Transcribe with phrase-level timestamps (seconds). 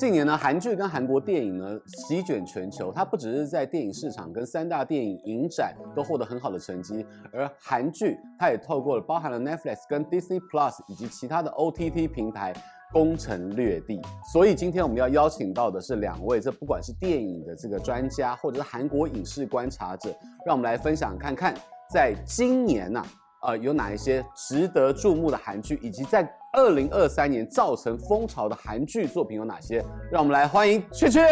[0.00, 12.54] 近年呢，韩剧跟韩国电影呢席卷全球，它不只是在电影市场跟三大电影影展都获得很好的成绩，而韩剧它也透过了包含了 Netflix 跟 Disney Plus 以及其他的 OTT 平台
[12.94, 14.00] 攻城略地。
[14.32, 20.08] 所以今天我们要邀请到的是两位，这不管是电影的这个专家，或者是韩国影视观察者，
[20.46, 21.54] 让我们来分享看看，
[21.92, 23.04] 在今年呐、
[23.42, 29.82] 呃，有哪一些值得注目的韩剧，以及在二零二三年造成风潮的韩剧作品有哪些？
[30.12, 31.22] 让我们来欢迎雀雀。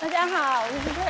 [0.00, 1.00] 大家好，我是雀雀。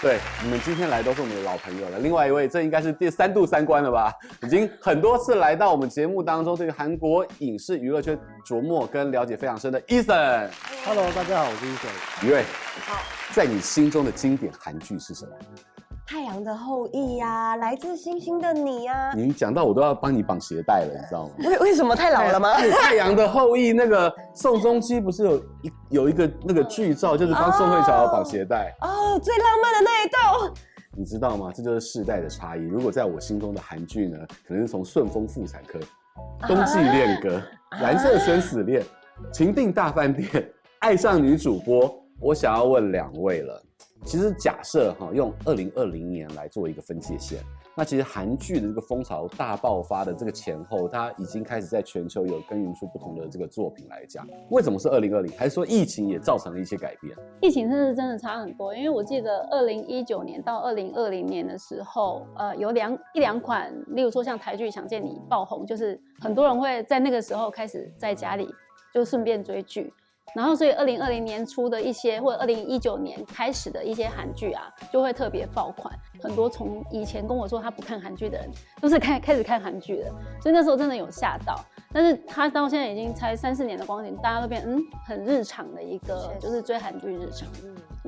[0.00, 1.98] 对，你们今天来都是我们的老朋友了。
[1.98, 4.12] 另外一位，这应该是第三度三关了吧？
[4.44, 10.48] 已经很多次来到我们节目当中，对于韩国影视娱乐圈琢磨跟了解非常深的 Eason。
[10.84, 12.24] Hello，大家好，我是 Eason。
[12.24, 12.44] 一位，
[12.84, 13.02] 好，
[13.32, 15.32] 在你心中的经典韩剧是什么？
[16.06, 19.12] 太阳的后裔呀、啊，来自星星的你呀、啊。
[19.14, 21.32] 你讲到我都要帮你绑鞋带了，你知道吗？
[21.44, 22.54] 为为什么太老了吗？
[22.80, 30.54] 太阳的后裔那个宋仲基不是有一有一个那个剧照，就是帮宋慧乔绑鞋带哦，哦，最浪漫的那一道。
[30.96, 31.50] 你知道吗？
[31.52, 32.60] 这就是世代的差异。
[32.60, 35.80] 如果在我心中的韩剧呢，可能是从顺风妇产科、
[36.46, 37.42] 冬季恋歌、
[37.80, 38.80] 蓝色生死恋、
[39.32, 41.92] 情定大饭店、爱上女主播。
[42.18, 43.62] 我想要问两位了。
[44.04, 47.40] 其实假设哈，用二零二零年来做一个分界线，
[47.76, 54.26] 那其实韩剧的这个风潮大爆发的这个前后，它已经开始在全球有耕耘出不同的这个作品来讲。
[54.50, 55.32] 为什么是二零二零？
[55.36, 57.16] 还是说疫情也造成了一些改变？
[57.40, 68.48] 疫情真的真的差很多，因为我记得二零一九年到二零二零年的时候，呃，有两一两款，例如说像台剧《想见你》爆红，就是很多人会在那个时候开始在家里
[68.94, 69.92] 就顺便追剧。
[70.36, 75.92] 然后，所以二零二零年初的一些，或者二零一九年开始的一些韩剧啊，就会特别爆款。
[76.22, 80.12] 很多从以前跟我说他不看韩剧的人，都是开 开始看韩剧的。
[80.42, 81.58] 所以那时候真的有吓到。
[81.90, 87.48] 但是他到现在已经才三四年的光景，大家都变嗯很日常的一个，就是追韩剧日常。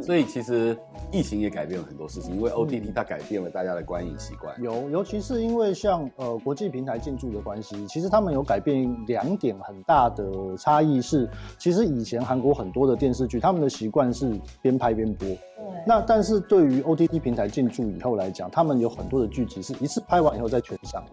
[0.03, 0.76] 所以其实
[1.12, 4.54] 疫情也改变了很多事情，因为 OTT 它改变了大家的观影习惯。
[4.62, 11.28] 有，尤其是因为像呃国际平台进驻的关系，其实他们有改变两点很大的差异是，
[11.59, 15.28] 其实以前韩国很多的电视剧，他们的习惯是边拍边播。
[15.28, 15.38] 对。
[15.86, 21.04] 那但是对于 OTT 平台进驻以后来讲，他们有很多的剧集是一次拍完以后再全上。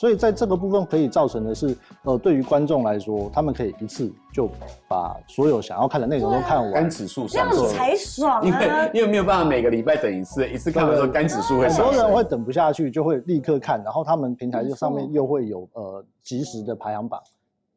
[0.00, 0.02] 嗯。
[0.02, 4.48] 所以在这个部分可以造成的是，呃，对于观众来说，他们可以一次就
[4.88, 8.42] 把所有想要看的内容都看完，干指数上升，这样才爽啊！
[8.42, 11.86] 因为因为没有办法每个礼拜等一次，一次看完之后肝指数会上升。
[11.86, 17.20] 很多人会等不下去，就会立刻看，然后他们平台就上面又会有呃及时的排行榜，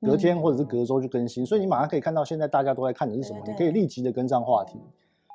[0.01, 4.79] 隔天或者是隔周就更新，所以你马上可以看到现在大家都在看的是什么，你可以立即的跟上话题。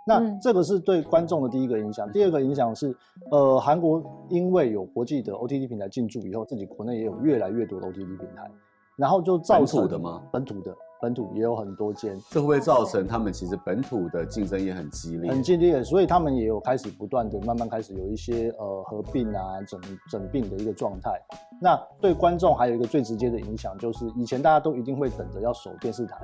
[0.09, 2.97] 那这个是对观众的第一个影响，第二个影响是，
[3.31, 8.51] 呃，韩国因为有国际的 OTT 平台进驻以后，自己国内也有越来越多的 OTT 平台，
[8.97, 10.23] 然后就造成本土的吗？
[10.33, 10.75] 本土的。
[11.01, 15.31] 本土也有很多间，这会不会造成他们其实本土的竞争也很激烈？
[15.31, 21.21] 很激烈，所以他们也有开始不断的慢慢开始有一些呃合并啊整整并的一个状态。
[21.61, 26.17] 那对观众还有一个最直接的影响，就是以前大家都一定会等着要守电视台，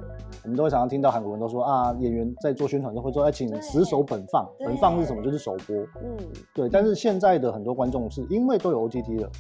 [0.43, 5.23] 我们都会常常听到韩国人都说啊，演员在做宣传都会说要请死守本放，本放是什么？
[5.23, 5.77] 就是首播。
[6.03, 6.17] 嗯，
[6.55, 6.69] 对。
[6.69, 9.31] 但是现在的很多观众是因为都有 OTT 了。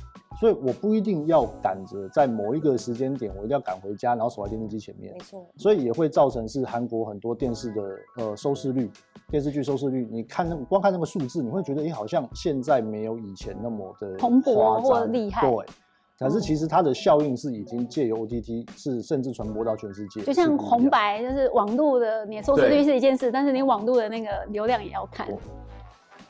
[0.40, 5.12] 所以我不一定要赶着在某一个时间点，我一定要赶回家，然后守在电视机前面。
[5.12, 5.46] 没错。
[5.56, 7.82] 所以也会造成是韩国很多电视的
[8.18, 8.90] 呃收视率，
[9.30, 15.48] 电视剧收视率，你看那光看那个数字，你会觉得哎、欸，好像现在没有以前那么的蓬勃或厉害。
[15.48, 15.66] 对。
[16.16, 20.22] 可是其实它的效应是已经借由 OTT 是甚至传播到全世界。
[20.22, 25.26] 就像红白，就是网络的你的收视率是一件事，但是你网络的那个流量也要看。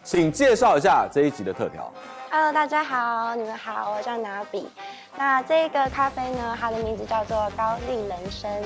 [0.03, 1.93] 请介绍一下这一集的特调。
[2.36, 4.68] Hello，大家好，你们好，我叫拿比。
[5.16, 8.60] 那这个咖啡呢，它的名字叫做高丽人参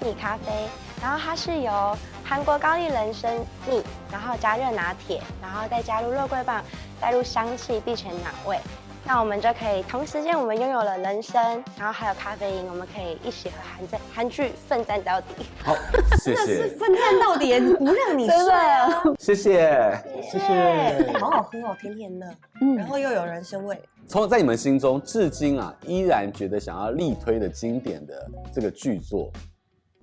[0.00, 0.68] 蜜咖啡，
[1.00, 3.32] 然后它是由韩国高丽人参
[3.68, 3.80] 蜜，
[4.10, 6.60] 然后加热拿铁，然后再加入肉桂棒，
[7.00, 8.58] 带入香气，变成奶味。
[9.06, 15.26] 那我们就可以同时间，我们拥有了人参，然后还有咖啡因，我们可以一起和韩战韩剧奋战到底。
[15.62, 15.74] 好，
[16.22, 16.56] 谢谢。
[16.56, 19.02] 是奋战到底，不让你睡啊！
[19.18, 21.12] 谢谢，谢谢。
[21.18, 22.26] 好好喝哦，甜甜的，
[22.62, 23.78] 嗯，然后又有人参味。
[24.08, 29.30] 从在你们心中，至今啊，依然觉得想要力推的经典的这个剧作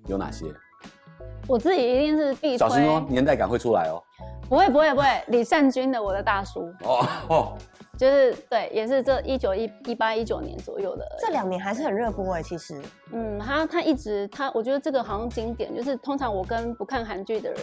[0.06, 0.46] 有哪些？
[1.48, 2.58] 我自己一定是必推。
[2.58, 4.00] 小心哦，年代感会出来哦。
[4.48, 5.06] 不会，不会，不会。
[5.28, 7.58] 李善均的《我的大叔》哦哦。
[8.02, 12.82] 就是对，也是这一九一一八一九年左右的，这两年还是很热播哎，其实，
[13.12, 17.62] 嗯，他他一直他，我觉得这个好像经典，就是通常我跟不看韩剧的人，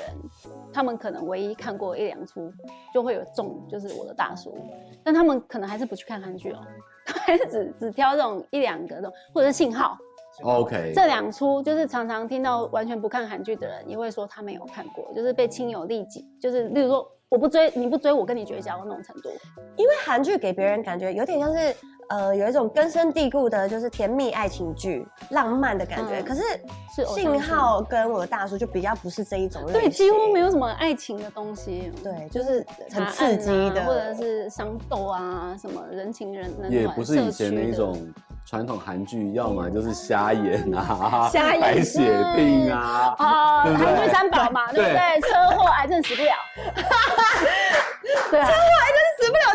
[0.72, 2.50] 他们可能唯一看过一两出
[2.94, 4.58] 就会有中，就是我的大叔，
[5.04, 6.66] 但他们可能还是不去看韩剧哦，
[7.04, 9.98] 还是只只挑这种一两个这种，或者是信号，
[10.44, 19.30] OK，这两出就是常常听到完全不看韩剧的人也会说他没有看过，就是被亲友利己，就是例如说我不追你不追我跟你绝交那种程度。
[19.76, 21.76] 因为韩剧给别人感觉有点像是。
[22.10, 26.20] 呃，有一种根深蒂固的，就是甜蜜爱情剧、浪漫的感觉。
[26.20, 26.42] 嗯、可是，
[26.96, 29.82] 是信号跟我的大叔就比较不是这一种类型。
[29.82, 31.92] 对，几乎没有什么爱情的东西。
[32.04, 37.96] 对，就是很刺激的，或者是伤斗啊，什么人情人人也不是以前那种
[38.44, 42.02] 传统韩剧，要么就是瞎眼啊，瞎演白血
[42.36, 45.22] 病啊，啊，韩剧三宝嘛，对不对？
[45.30, 46.32] 车祸、癌症死不了。
[48.32, 48.99] 对啊，车祸癌症死不了，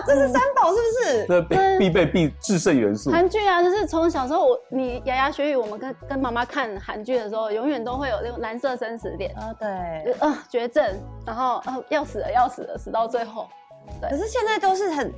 [0.07, 1.27] 这是三宝是不是？
[1.29, 3.11] 这必备必制胜元素。
[3.11, 10.85] 韩剧啊，就是从小时候我你牙牙学语，我们跟跟妈妈看韩剧的时候，永远都会有那种蓝色生死恋啊，对，啊绝症，
[11.27, 13.49] 然后啊要死了要死了，死到最后。
[14.01, 15.13] 对，可是现在都是很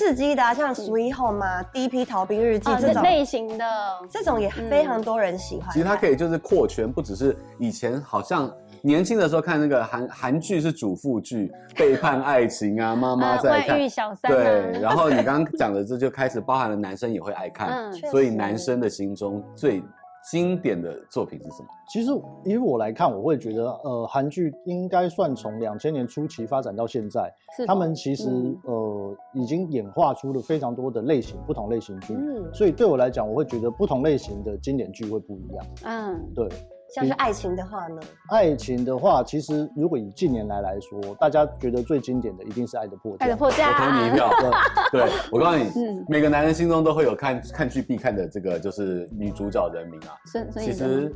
[0.00, 3.66] 刺激的啊，像《Sweet Home》嘛，《第一批逃兵日记》这种类型的，
[4.10, 5.70] 这种也非常多人喜欢。
[5.74, 8.50] 其实它可以就是扩圈，不只是以前好像。
[8.82, 13.78] 年轻的时候看那个韩韩剧是主妇剧，背叛爱情啊，妈妈在看。
[14.22, 19.82] 对，然后你刚刚讲的这就开始包含了男生也会爱看，嗯、所以男生的心中最
[20.30, 21.68] 经典的作品是什么？
[21.92, 22.10] 其实
[22.44, 32.14] 以我来看，我会觉得，呃，韩剧应该算从两千年初期发展到现在，是他们其实、嗯、呃已经演化出了非常多的类型，不同类型剧。
[32.14, 35.66] 嗯，所以对我来讲，我会觉得不同类型的经典剧会不一样。
[35.84, 36.48] 嗯，对。
[36.94, 38.00] 像是爱情的话呢？
[38.30, 43.18] 爱情的话，其实如果以近年来来说，大家觉得最经典的一定是《爱的迫降》。
[43.22, 44.30] 爱的迫降，我投你一票。
[44.90, 50.18] 对，对我告诉你，嗯、每个男人心中都会有看看剧必看的这个就是女主角人名啊。
[50.58, 51.14] 其实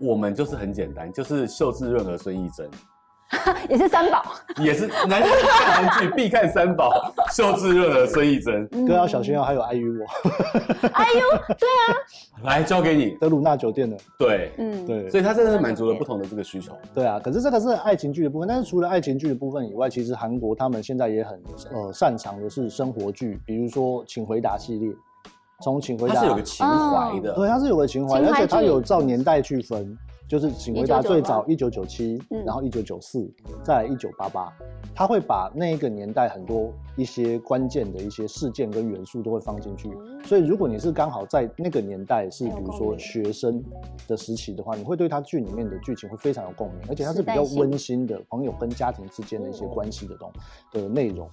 [0.00, 2.68] 我们就是很简单，就是秀智润和孙艺珍。
[3.68, 4.22] 也是三宝，
[4.58, 10.06] 也是男人看韩剧必看三宝，秀智热的孙艺珍，哥要小心哦还有 IU 我
[10.88, 11.96] ，IU 对啊，
[12.44, 13.16] 来交给你。
[13.20, 14.86] 德鲁纳酒店的，对，嗯。
[14.86, 21.40] 对，所以他真的是满足了不同的这个需求，对啊，可是这个是爱情剧的部分，但是除了爱情剧的部分以外，其实韩国他们现在也很
[21.72, 24.92] 呃擅长的是生活剧，比如说请回答系列，
[25.62, 29.96] 从请回答它是有个情怀的，对，它是有个情怀，而且它有照年代去分。
[30.28, 33.30] 就是请回答最早一九九七，然后一九九四，
[33.62, 34.52] 再来一九八八，
[34.94, 39.90] 他会把那一个年代很多一些关键的一些事件跟元素都会放进去。
[40.24, 43.62] 所以如果你是刚好在那个年代是比如说学生
[44.06, 50.32] 的时期的话，你会对他剧里面的剧情会非常有共鸣，而且它是比较温馨的朋友跟家庭之间的一些关系的东
[50.72, 51.28] 的内容。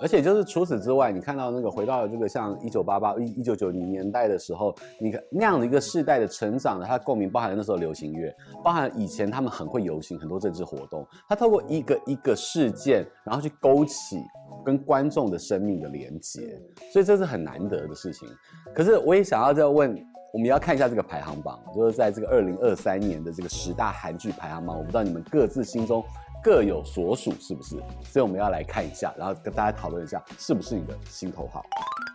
[0.00, 12.87] 而且就是除此之外，你看到那个回到了这个像一九八八、一一九九零年代的时候，你看那样的一个世代的成长的，它共鸣包含了那时候流行乐，包含以前他们很会游行，很多政治活动，它透过一个一个事件，
[13.24, 14.22] 然后去勾起
[14.64, 16.60] 跟观众的生命的连接，
[16.92, 18.28] 所以这是很难得的事情。
[18.74, 19.96] 可是我也想要再问，
[20.32, 26.04] 我们要看一下这个排行榜，就是在这个二零二三年的这个十大韩剧排行榜，我不知道你们各自心中。
[26.40, 27.74] 各有所属，是不是？
[28.04, 31.64] 所以我们要来看一下，然后跟大家讨论一下，是不是你的心头好？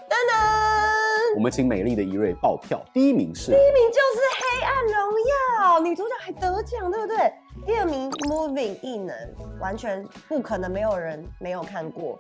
[0.10, 3.52] 噔噔，我们请美丽的一瑞爆票，第一名是？
[3.52, 4.94] 第一名就是《黑暗荣
[5.28, 7.18] 耀》，女主角还得奖，对不对？
[7.66, 9.16] 第二名《Moving 异能》，
[9.60, 12.20] 完全不可能没有人没有看过。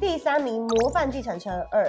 [0.00, 1.84] 第三名《模范计程车二》，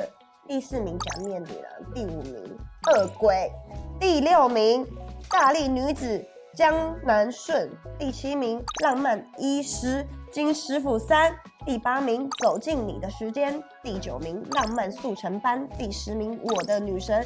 [0.47, 2.57] 第四名《假面女郎》，第五名
[2.91, 3.51] 《恶鬼》，
[3.99, 4.83] 第六名
[5.29, 6.17] 《大力女子》。
[6.55, 7.69] 江南顺。
[7.99, 10.03] 第七名，浪漫医师。
[10.31, 11.31] 金师傅三。
[11.67, 13.61] 第八名，走进你的时间。
[13.83, 15.69] 第九名，浪漫速成班。
[15.77, 17.23] 第十名，我的女神。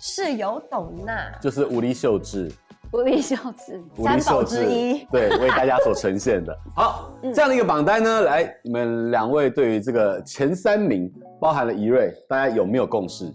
[0.00, 2.52] 室友董娜，就是吴丽秀智，
[2.92, 6.56] 吴丽秀智三宝之一，对，为大家所呈现的。
[6.76, 13.32] 好，这样的一个榜单呢，来，你们两位对于这个前三名，包含了一瑞，大家有没有共识？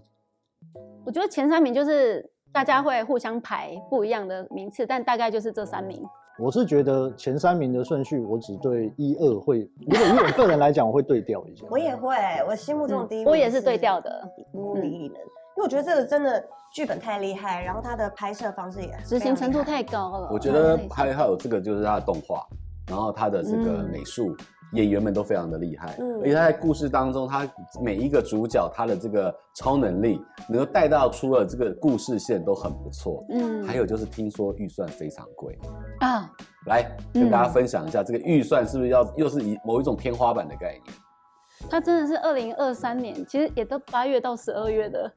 [1.06, 2.30] 我觉得前三名就是。
[2.50, 6.02] 大家会互相排不一样的名次，但大概就是这三名。
[6.40, 9.70] 我是觉得前三名的顺序，我只对一二会。
[9.86, 11.68] 如果以我个人来讲，我会对调一下。
[11.70, 12.16] 我也会，
[12.48, 14.28] 我心目中的第一名、嗯，我也是对调的。
[14.54, 16.44] 无理异能，因为我觉得这个真的
[16.77, 20.29] 剧本太厉害，然后它的拍摄方式也执行程度太高了。
[20.31, 22.46] 我觉得还还有这个就是它的动画，
[22.88, 24.29] 然后它的这个美术。
[24.29, 27.50] 嗯演员们都非常的厉害，嗯，而且他在故事当中，他
[27.81, 35.57] 每一个主角他的这个超能力，能够带到出了这个故事线都很不错，嗯，还有就是听说预算非常贵
[36.01, 36.29] 啊，
[36.65, 40.93] 来跟大家分享一下，这个预算是不是要又是以某一种天花板的概念？
[41.69, 45.10] 它真的是二零二三年，其实也都八月到十二月的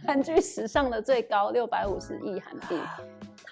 [0.06, 2.76] 韩剧史上的最高六百五十亿韩币。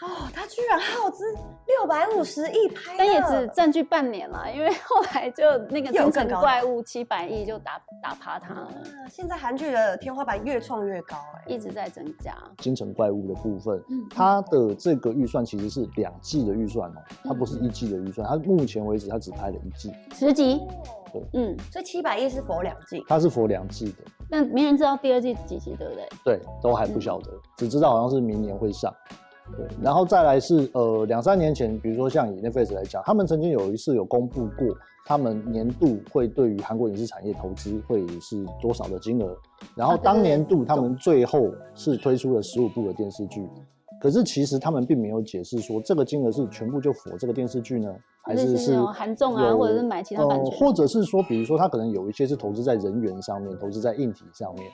[0.01, 1.25] 哦，他居然耗资
[1.67, 8.61] 六百五十亿拍，但也只占据半年了，因为后来就那个《京城怪物》七百亿就打打趴它了。
[8.61, 12.33] 啊，现在韩剧的天花板越创越高，哎，一直在增加。
[12.59, 20.61] 《京城怪物》的部分，嗯，它的这个预算其实是两季的预算哦，它不是一季的预算，它目前为止它只拍了一季，十集。
[21.13, 23.03] 对，嗯，所以七百亿是否两季？
[23.09, 26.09] 它是否两季的，但没人知道第二季几集，对不对？
[26.25, 28.95] 对，都还不晓得，嗯、只知道好像是明年会上。
[29.57, 39.37] 对，然后再来是呃两三年前，比如说像以 Netflix 来讲，他们曾经有一次有公布过，他们年度会对于韩国影视产业投资会是多少的金额，
[39.75, 43.49] 然后当年度他们最后是推出了十五部的电视剧。
[44.01, 54.65] 可是其实他们并没有解释说这个金额是全部就符合这个电视剧呢，还是是韩综啊，或者是买其他版权，或者是说，比如说他可能有一些是投资在人员上面，投资在硬体上面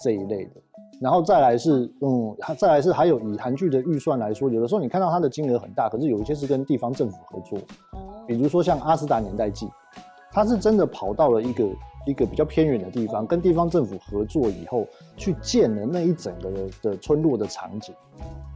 [0.00, 0.52] 这一类的。
[1.00, 7.58] 然后再来是，嗯，再来是还有以韩剧的预算来说，有的时候你看到它的金额很大，可是有一些是跟地方政府合作，
[8.26, 9.66] 比如说像《阿斯达年代记》，
[10.30, 11.64] 它是真的跑到了一个。
[12.06, 17.94] 一个比较偏远的地方，跟地方政府合作以后，去建了那一整个的的村落的场景，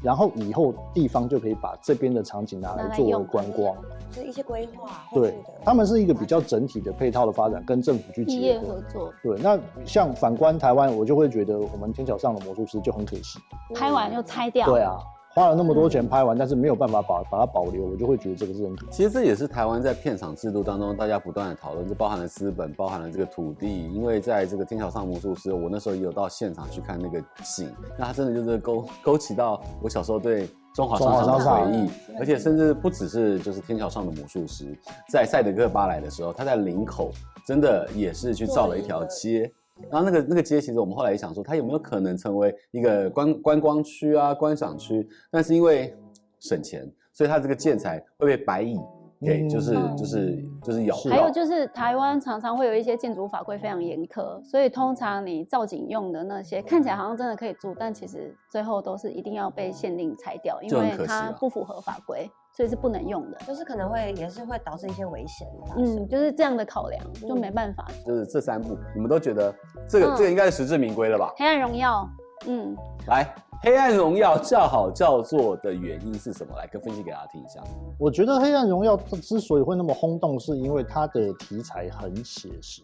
[0.03, 3.77] 然后以后地方就可以把这边的场景拿来作为观光，
[4.13, 5.03] 是一些规划。
[5.15, 9.15] 对，他们是一个比较整体的配套的发展，跟政府去结合合作。
[9.23, 13.39] 对，那像反观台湾，我就会觉得我们天桥上的魔术师就很可惜，
[13.75, 14.67] 拍完又拆掉。
[14.67, 14.99] 对啊。
[15.39, 18.93] 花了那么多钱拍完，嗯、但是没有办法把把它保留，我就会觉得这个是很可惜。
[18.93, 23.89] 其实这也是台湾在片场制度当中，大家不断的讨论，就包含了资本，包含了这个土地。
[23.93, 34.77] 因为在这个天桥上魔术师，我那时候也有到现场去看那个景，那它真的就是勾勾起到我小时候对中华商场的回忆，而且甚至不只是就是天桥上的魔术师，
[35.09, 37.11] 在赛德克巴莱的时候，他在林口
[37.47, 39.51] 真的也是去造了一条街。
[39.91, 45.09] 然后那个那个街，其实我们后来也想说，它有没有可能成为一个观观光区啊、观赏区？
[45.31, 45.97] 但是因为
[46.41, 48.79] 省钱，所以它这个建材会被白蚁
[49.21, 50.95] 给就是就是就是有。
[50.95, 62.29] 还有就是台湾常常会有一些建筑法规非常严苛，所以通常你造景用的那些看起来好像真的可以住，但其实最后都是一定要被限定拆掉，因为它不符合法规。
[62.57, 65.47] 所以是不能用的，就是可能会也是会导致一些危险。
[65.77, 67.87] 嗯，就是这样的考量，就没办法。
[68.05, 69.55] 就是这三部，你们都觉得
[69.89, 71.33] 这个、嗯、这个应该是实至名归了吧？
[71.37, 72.09] 黑暗荣耀，
[72.47, 72.77] 嗯，
[73.07, 76.55] 来，黑暗荣耀叫好叫座的原因是什么？
[76.57, 77.61] 来，跟分析给大家听一下。
[77.99, 82.83] 我觉得黑暗荣耀之所以会那么轰动，是因为它的题材很写实，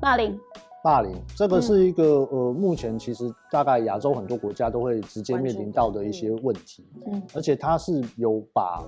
[0.00, 0.38] 霸凌。
[0.84, 8.82] 霸凌，这个是一个、嗯、呃，目前其实大概亚洲很多国家都会直接面临到的一些问题，嗯，而且它是有把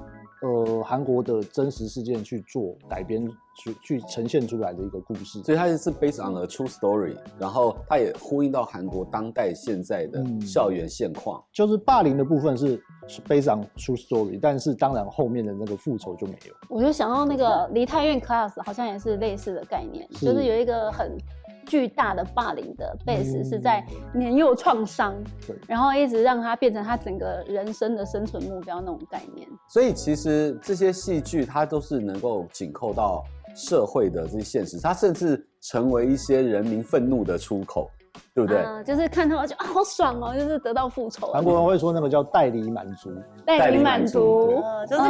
[0.44, 12.78] 呃韩国的真实事件去做改编，去去呈现出来的一个故事，所以它是 based on a true story，然后它也呼应到韩国当代现在的校园现况，嗯，就是霸凌的部分是
[13.26, 16.54] based on true story，但是当然后面的那个复仇就没有。
[16.68, 21.16] 我就想到那个梨泰院 class 好像也是类似的概念，是就是有一个很。
[21.66, 25.14] 巨大的霸凌的 base 是在年幼创伤，
[25.46, 29.48] 对，然后一直让他变成他整个人生的生存目标那种概念。
[29.68, 37.90] 所以其实这些戏剧它都是能够紧扣到社会的这些现实，它甚至成为一些人民愤怒的出口。
[38.34, 38.58] 对不对？
[38.62, 41.28] 啊、就是看他们就啊，好爽哦，就是得到复仇。
[41.28, 43.10] 韩国人会说那个叫代理满足，
[43.44, 45.02] 代理满足，就是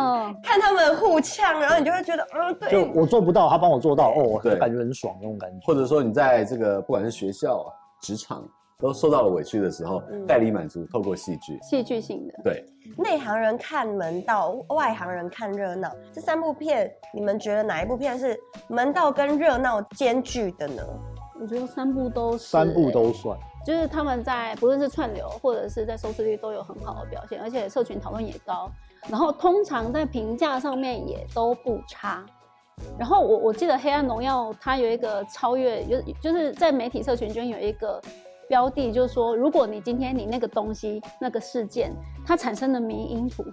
[0.42, 5.66] 看他们互呛，然后你就会觉得，嗯、呃，对，就我做不到，他帮我做到，哦，对，感觉很爽那种感觉。
[5.66, 7.64] 或者说你在这个不管是学校、
[8.00, 8.46] 职场
[8.78, 12.64] 都受到了委屈的时候，嗯、代理满足，透过戏剧，戏剧性的，对。
[12.99, 15.90] 内行人看门道，外行人看热闹。
[16.12, 20.82] 这三部片，你们觉得哪一部片是门道跟热闹兼具的呢？
[21.41, 28.71] 我觉得三部都是，三部都算，就是他们在不论是串流或者是在收视率都有很好的表现，而且社群讨论也高，
[29.09, 32.25] 然后通常在评价上面也都不差。
[32.99, 38.00] 然后我我记得《黑暗荣耀》它有一个超越，就就是在媒体社群圈有一个
[38.49, 41.93] 标的，就是说如果你今天你那个东西那个事件
[42.26, 43.45] 它产生的迷因图，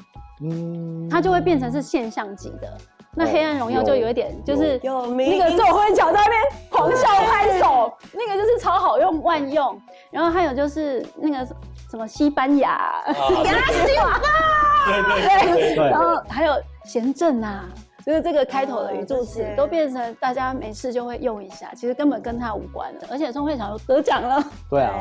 [0.42, 2.78] 嗯，它就会变成是现象级的。
[3.14, 9.80] 那黑暗荣耀就有一点，就是那个宋慧乔在那边狂笑拍手，那个就是超好用万用。
[10.10, 11.46] 然后还有就是那个
[11.90, 14.20] 什么西班牙，给他西瓦，
[14.86, 15.90] 对对对。
[15.90, 16.54] 然后还有
[16.86, 17.70] 贤正啊，
[18.06, 23.08] 就是这个开头的语助词都变成大家没事就会用一下，其实根本跟他无关的。
[23.12, 24.42] 而且宋慧乔又得奖了。
[24.70, 24.94] 对啊，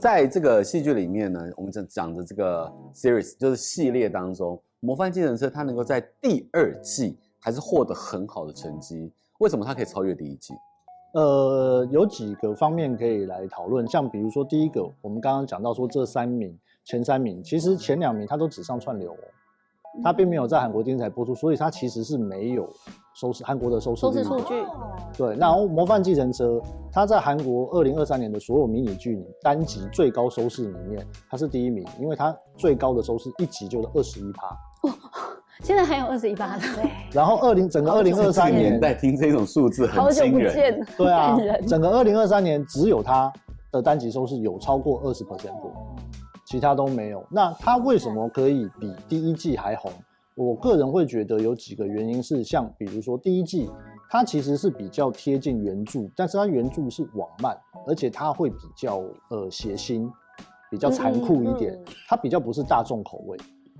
[0.00, 7.16] 在这个戏剧里面呢，我们讲讲的这个 series 就是系列当中，《模范计程车》它能够在第二季。
[7.46, 10.52] 还是获得很好的成绩，为什么他可以超越第一季？
[11.14, 19.24] 呃，有几个方面可以来讨论，像比如说第一个，我们刚刚讲到说这三名前三名，其实前两名他都只上串流哦，
[20.02, 22.68] 他并没有在韩国电视台播出，所以他其实是没有
[23.14, 24.24] 收视韩国的收视率的。
[24.24, 24.54] 收视数据。
[25.16, 26.44] 对，那《模范计程车》
[26.90, 34.48] 他在韩国二零二三年的所有迷你剧单集最高收视里面，他是第一名，因为他最高的收视一集就是二十一趴。
[34.82, 34.92] 哇，
[35.62, 36.62] 现在还有二十一八的。
[37.12, 40.86] 然后二零整个二零二三年代听这种数字很惊人。
[40.96, 41.36] 对啊，
[41.66, 43.32] 整个二零二三年只有他
[43.72, 45.72] 的单集收视有超过二十 percent 过，
[46.46, 47.24] 其他都没有。
[47.30, 49.92] 那他为什么可以比第一季还红？
[50.34, 53.70] 我个人会觉得有几个原因是，像比如说第一季。
[54.08, 57.58] 它其实是比较贴近原著，但是它原著是网漫，
[57.88, 60.08] 而且它会比较呃血腥，
[60.70, 61.76] 比较残酷一点，
[62.08, 63.36] 它比较不是大众口味。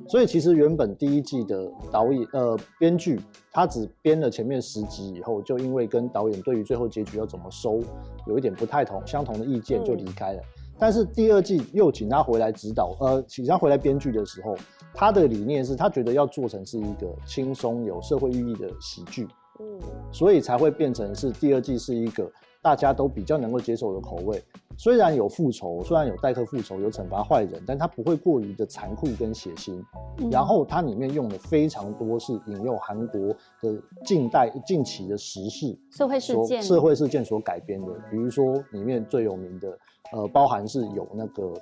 [0.08, 7.80] 所以其实原本第一季的导演呃编剧，他只编了前面十集以后，就因为跟导演对于最后结局要怎么收
[8.26, 10.42] 有一点不太同相同的意见，就离开了。
[10.78, 14.54] 但是第二季又请他回来指导，呃，请他回来编剧的时候，
[14.92, 19.26] 他的理念是他觉得要做成是一个轻松有社会寓意的喜剧。
[19.58, 19.80] 嗯，
[20.12, 24.42] 所以才会变成是第二季是一个大家都比较能够接受的口味。
[24.76, 29.82] 虽然有复仇，虽然有代客复仇，有惩罚坏人，但它不会过于的残酷跟血腥。
[30.18, 33.28] 嗯、然后它里面用的非常多是引用韩国
[33.60, 39.78] 的近代近期的时事社会事件社会事件所改编的，比如说里面最有名的，
[40.12, 41.52] 呃，包含是有那个。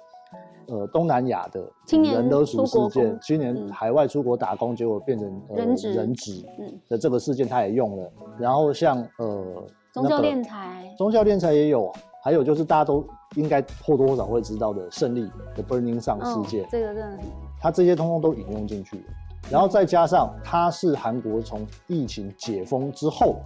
[0.66, 6.42] 呃，东南亚的人勒赎事件，今年海外出国打工，结果变成人质人质
[6.88, 8.10] 的这个事件，他也用了。
[8.38, 11.92] 然后像呃，宗教敛财，宗教敛财也有，
[12.24, 17.18] 还有就是大家都应该或多或少会知道的胜利的 Burning Sun 事件，这个真的，
[17.60, 19.04] 他这些通通都引用进去了。
[19.50, 23.36] 然后再加上它是韩国从疫情解封之后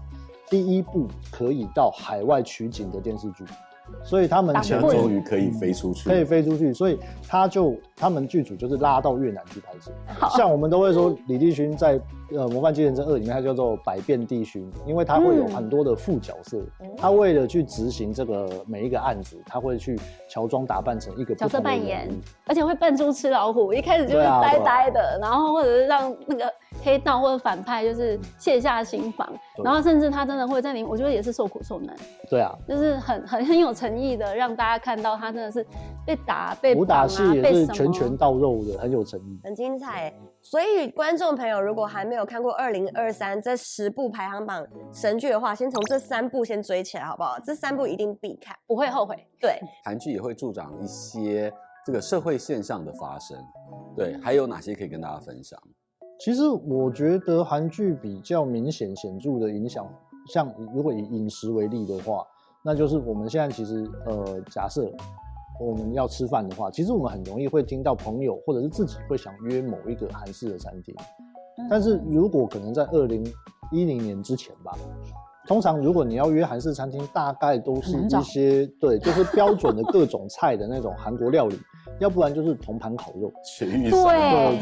[0.49, 3.45] 第一部可以到海外取景的电视剧。
[4.05, 9.91] 所以他们现在终于可以飞出去，可以飞出去，所以他就他们剧组就是拉到越南去拍摄。
[10.37, 16.59] 像我们都会说李帝勋在呃《模范计程车二》里面，他叫做百变帝勋，因为他会有很多的副角色。
[16.97, 19.99] 他为了去执行这个每一个案子，他会去
[20.29, 22.09] 乔装打扮成一个角色扮演，
[22.47, 26.53] 而且会扮猪吃老虎，一开始就是呆呆的，然后或者是让那个
[26.89, 31.97] 黑道或者反派就是卸下心防，然后甚至他真的会在里面，我觉得也是受苦受难。
[32.29, 33.69] 对啊，就是很很 很有。
[33.79, 35.65] 诚意的让大家看到他真的是
[36.05, 40.13] 被打、被、啊、武打戏也是拳拳到肉的，很有诚意，很精彩。
[40.43, 47.39] 所以观众朋友如果还没有看过二零二三这十部排行榜神剧的话，先从这三部先追起来好不好？
[47.39, 49.15] 这三部一定必看，不会后悔。
[49.39, 51.53] 对，韩剧也会助长一些
[51.87, 53.37] 这个社会现象的发生。
[53.95, 55.57] 对，还有哪些可以跟大家分享？
[56.21, 59.87] 其实我觉得韩剧比较明显显著的影响，
[60.33, 62.25] 像如果以饮食为例的话。
[62.61, 64.91] 那就是我们现在其实，呃，假设
[65.61, 70.93] 我们要吃饭的话，其实我们很容易会听到朋友或者是自己会想约某一个韩式的餐厅。
[71.71, 73.25] 但是如果可能在二零
[73.71, 74.77] 一零年之前吧，
[75.47, 81.57] 通常如果你要约韩式餐厅，大概都是一些对，就是标准的各种菜的那种韩国料理。
[81.99, 84.07] 要不然就是铜盘烤肉、鳕鱼烧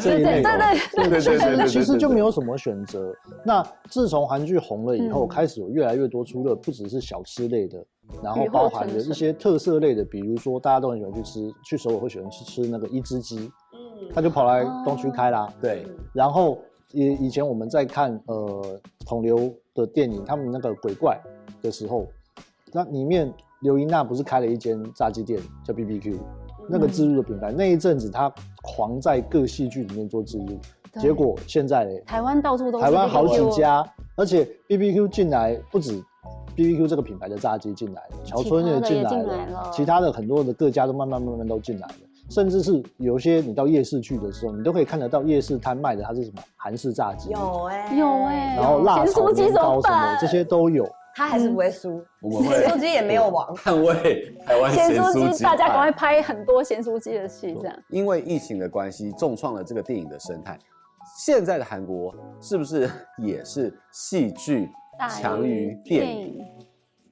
[0.01, 0.51] 这一类的，
[0.95, 3.15] 对，其实其实就没有什么选择。
[3.45, 7.85] 那自从韩剧红了以后，开始有越来越多出了不只是小吃类的，
[8.23, 15.53] 然后包含了一些特色类的，比如说大家都很喜欢去吃，去首尔会喜欢去吃那个一只鸡，嗯，他就跑来东区开啦。
[15.61, 16.57] 对，然后
[16.93, 21.21] 以以前我们在看呃孔刘的电影，他们那个鬼怪
[21.61, 22.07] 的时候，
[22.73, 26.19] 那里面刘英娜不是开了一间炸鸡店叫 BBQ。
[26.69, 30.59] 那个自入的品牌，那一阵子他狂在各戏剧里面做自入，
[31.01, 33.85] 结果现在，台湾到处都是，台湾好几家，
[34.17, 36.03] 而且 B B Q 进来不止
[36.55, 39.11] B B Q 这个品牌的炸鸡进来了，乔村也进来
[39.47, 41.95] 了，其他的很多的各家都慢慢慢慢都进来了，
[42.31, 50.85] 甚至是有些你到夜市去的时候，你都可以看得到夜市摊卖的它是什么韩式炸鸡，有哎、欸，有哎、欸，然后辣炒年糕什么这些都有。
[51.17, 53.57] 他还是不会输，咸酥鸡也没有亡。
[53.57, 57.75] 捍卫台湾咸酥鸡，大家赶快拍很多咸酥鸡的戏，这样。
[57.89, 60.59] 因为疫情的关系，重创了这个电影的生态。
[61.19, 64.69] 现在的韩国是不是也是戏剧
[65.09, 66.45] 强于电影？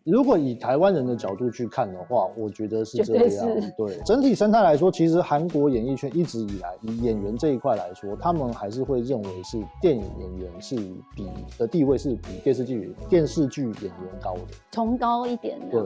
[0.05, 3.47] 如果以台湾人的角度去看的话，我觉得是这样。
[3.75, 10.77] 对，整体生态来说，其实韩国演艺圈一直以来以演员这一块来说，他们还是会认为是电影演员是
[11.17, 15.59] 比的地位是比电视剧电视剧演员高的，崇高一点。
[15.71, 15.81] 对，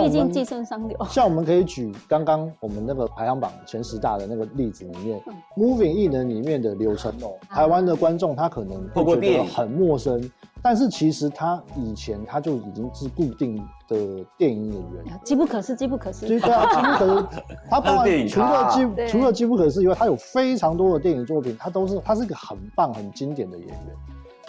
[0.00, 0.96] 毕竟寄生上流。
[1.08, 10.30] 像我们可以举刚刚我们那个排行榜前十大的那个例子里面，嗯《Moving 艺能》里面的柳成龙，台湾的观众他可能会觉得很陌生。
[10.66, 13.54] 但是其实他以前他就已经是固定
[13.86, 16.26] 的电影演员，机不可失，机不可失。
[16.26, 17.42] 对啊，机不可失。
[17.68, 23.76] 他 包括除了机除了机不可失以外，他有非常多的电影作品，他都是他是个很棒很经典的演员。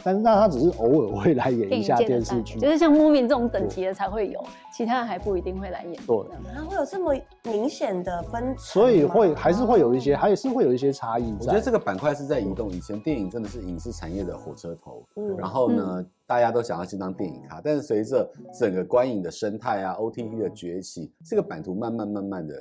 [0.06, 4.39] 但是那他只是偶尔会来演一下电视剧，就是像 Moving 这种等级的才会有，
[4.72, 5.96] 其他人还不一定会来演。
[6.06, 6.18] 对，
[6.54, 11.36] 他会有这么明显的分，所以会还是会有一些，还是会有一些差异。
[11.39, 12.70] 我觉得这个板块是在移动。
[12.70, 22.54] 以前电影真的是影视产业的火车头，嗯，然后呢，大家都想要去当电影咖，但是随着整个观影的生态啊，OTT 的崛起，这个版图慢慢慢慢的。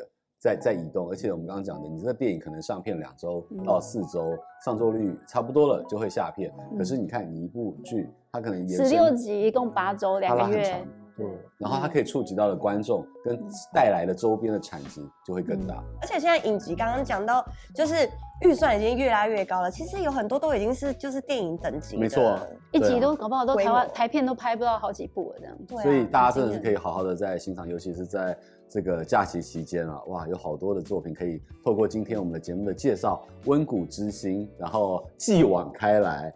[0.44, 6.52] 在在移动，而且我们刚刚讲的，你这个电影可能上片两周到四周，上座率差不多了就会下片。
[6.76, 10.85] 可是你看，你一部剧，它可能十六集，一共八周，两个月。
[11.16, 11.24] 对，
[11.59, 13.40] 然后它可以触及到的观众跟
[13.72, 15.83] 带来的周边的产值就会更大。
[16.02, 17.42] 而且现在影集刚刚讲到，
[17.74, 18.07] 就是
[18.42, 19.70] 预算已经越拉越高了。
[19.70, 22.37] 其实有很多都已经是就是电影等级，没错，
[22.72, 25.57] 一集都搞不好都台湾台片都拍不到好几部了这样。
[25.68, 28.37] 对，所以大家真的是可以好好的在欣赏，尤其是在。
[28.68, 36.33] 这个假期期间啊，哇，有好多的作品可以透过今天我们的节目的介绍，温故知新，然后继往开来，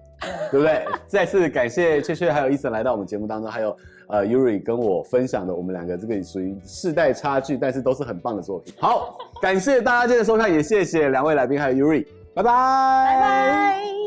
[0.51, 0.85] 对不对？
[1.07, 8.73] 再次感谢雀雀还有伊森来到我们节目当中，还有呃 Yuri 跟我分享的我们两个这个属于世代差距，但是都是很棒的作品。
[8.79, 13.98] 好，感谢大家今天的收看，也谢谢两位来宾还有 Yuri，拜拜，拜拜。